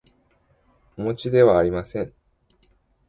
[0.97, 2.11] おもちではありません